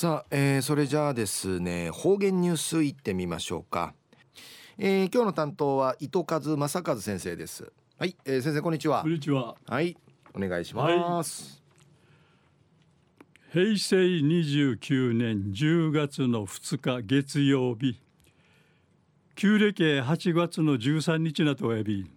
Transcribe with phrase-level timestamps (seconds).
[0.00, 3.94] さあ、えー、それじゃあですね方言ニュースいってみましょうか、
[4.78, 7.72] えー、今日の担当は糸数正和先生です。
[7.98, 9.02] はい、えー、先生こんにちは。
[9.02, 9.56] こんにちは。
[9.66, 9.96] はい
[10.34, 11.60] お願いします、
[13.52, 18.00] はい、平成29年10月の2日月曜日。
[19.34, 22.08] 旧暦8月の13日なとおやび。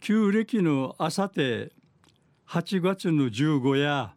[0.00, 1.72] 旧暦のあさて
[2.48, 4.14] 8月の15や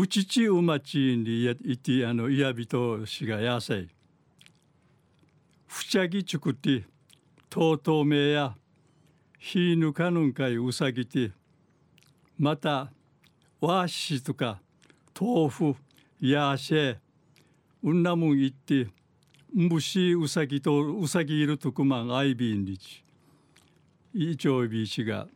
[0.00, 3.88] うちちうまちにいてあのいやびとしがやせい。
[5.66, 6.84] ふちゃぎちくって
[7.50, 8.54] とうとうめや
[9.40, 11.32] ひぬかぬんかいうさぎて
[12.38, 12.92] また
[13.60, 14.60] わしとか
[15.20, 15.74] 豆腐
[16.20, 16.98] やせ
[17.82, 18.86] うんなもんいって
[19.52, 23.02] むしうさぎとうさぎいるとくまんあいびんりち。
[24.14, 25.26] いちょいびしが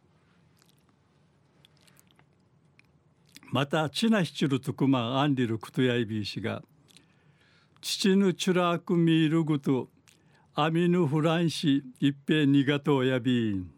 [3.52, 6.62] またチナヒチルトクマンアンリルクトヤイビーシが
[7.83, 9.91] 父のチュラークミールグト
[10.55, 13.70] アミヌフランシ一平ニガトヤビン。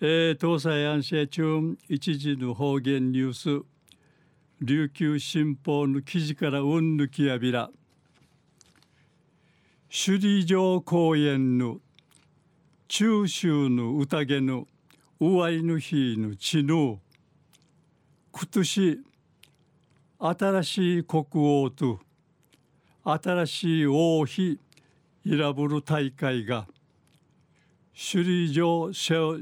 [0.00, 3.64] えー、東西安社中一時の方言ニュース。
[4.60, 7.70] 琉球新報の記事からうんぬきやびら。
[9.88, 11.78] 首里城公園の
[12.88, 14.66] 中秋の宴の
[15.20, 16.98] うわいの日の地の
[18.38, 19.00] 今年
[20.18, 22.00] 新しい国王と
[23.02, 24.60] 新しい王妃
[25.26, 26.66] 選ぶる大会が
[27.94, 28.92] 首里城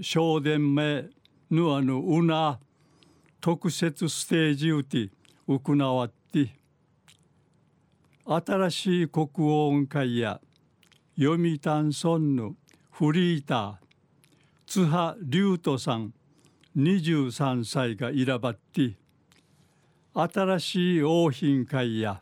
[0.00, 1.06] 正殿前
[1.50, 2.60] のあのうな
[3.40, 5.10] 特設ステージうて
[5.48, 6.54] 行わって
[8.24, 10.40] 新しい国王会や
[11.18, 12.54] 読谷村の
[12.92, 13.74] フリーター
[14.68, 16.14] 津波龍斗さん
[16.76, 18.96] 23歳が選ばって
[20.12, 22.20] 新しい王品会や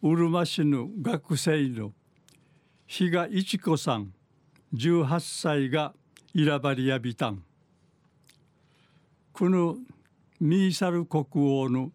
[0.00, 1.92] うるま市の学生の
[2.86, 4.12] 比嘉一子さん
[4.74, 5.92] 18歳が
[6.34, 7.42] 選ばれやびたん。
[9.32, 9.76] この
[10.40, 11.90] ミーサル国王の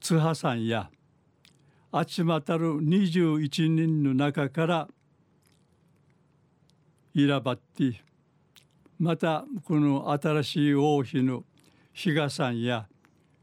[0.00, 0.90] 津波さんや
[2.06, 4.88] 集またる21人の中から
[7.14, 8.02] 選ばって
[9.02, 11.42] またこの新しい王妃の
[11.92, 12.86] 比嘉さんや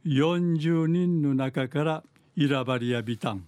[0.05, 2.03] 40人の中から
[2.37, 3.45] 選ばれやびたん。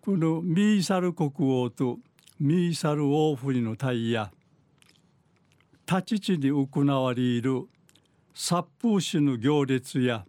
[0.00, 2.00] このミーサル国王と
[2.40, 4.32] ミーサル王妃の隊や
[5.88, 7.68] 立ち地に行われる
[8.34, 10.26] 殺風市の行列や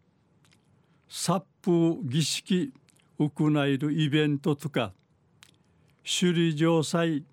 [1.10, 2.72] 殺風儀式
[3.18, 4.94] 行えるイベントとか
[6.04, 7.24] 首里城祭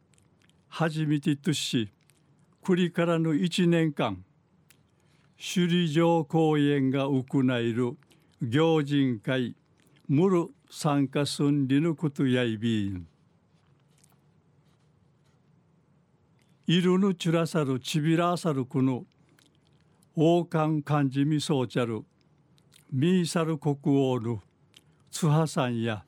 [0.71, 1.91] 初めてとし
[2.64, 4.25] 栗からの1年間
[5.36, 7.98] 首里城公園が行える
[8.41, 9.54] 行人会
[10.08, 13.06] ムル参加すんりのことやいびん。
[16.66, 19.04] いるぬちらさるちびらさるこの
[20.16, 22.02] 王冠漢字みそうちゃる
[22.91, 24.41] ミーサル国王の
[25.10, 26.02] 津波さんや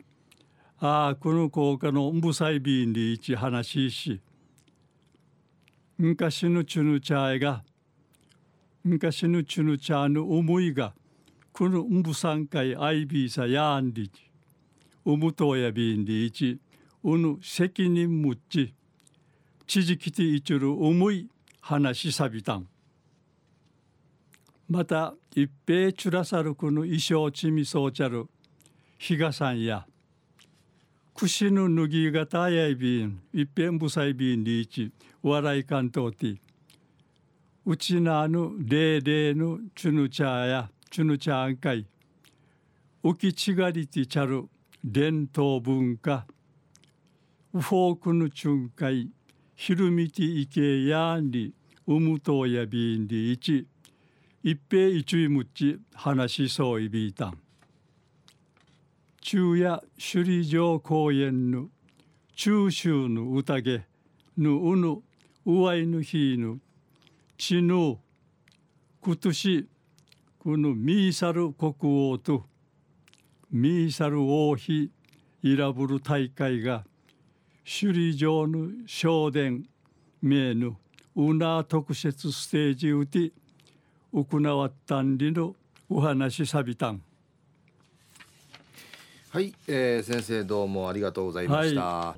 [0.80, 4.20] ああこの効果のんぶさいびんにいち話しし
[5.98, 7.64] 昔のチュヌチャイが
[8.84, 10.92] 昔のチュヌチャーの思いが
[11.52, 14.10] このんぶさんかいアイビーさやんり
[15.06, 16.60] うむとやびんりいち
[17.02, 18.74] うぬ責任むっち
[19.66, 21.30] ちじきていちる思い
[21.62, 22.68] 話しさびたん。
[24.68, 28.26] また一平チュラサルクの衣装ちみそうちゃる
[28.98, 29.86] 比嘉さんや
[31.16, 36.36] 串の脱ぎ型やいびん一遍ぶさいびんにいち笑いかんとうて
[37.64, 41.86] うちなあぬれいれいぬチュヌチャーやチュヌチャーんかい
[43.02, 44.44] 浮きちがりてちゃる
[44.84, 46.26] 伝統文化
[47.54, 49.08] ウフォークのチュンかい
[49.54, 51.54] ひるみていけやんり
[51.86, 53.66] うむとうやびんりいち
[54.42, 57.38] 一平一位むっち話しそういびいたん
[59.28, 61.66] 中夜首里城公園の
[62.36, 63.84] 中秋の宴
[64.38, 65.02] のうぬ
[65.44, 66.60] うわいぬひぬ
[67.36, 67.98] ちぬ
[69.00, 69.68] 今年
[70.38, 71.74] このミーサル国
[72.12, 72.44] 王と
[73.50, 74.92] ミーサル王妃
[75.42, 76.84] イラブル大会が
[77.64, 79.62] 首里城の正殿
[80.22, 80.76] 名の
[81.16, 83.32] うな特設ステージうて
[84.12, 85.56] 行わったんりの
[85.90, 87.05] お話さびたん。
[89.36, 92.16] はい、えー、先生どうもありがとうございました、は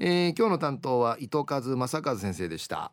[0.00, 2.90] い、えー、今日の担当は糸数正和先生でした